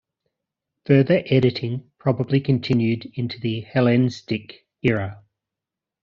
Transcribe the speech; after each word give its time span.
Further 0.87 1.21
editing 1.27 1.91
probably 1.99 2.41
continued 2.41 3.11
into 3.13 3.39
the 3.39 3.61
Hellenistic 3.61 4.65
era. 4.81 5.21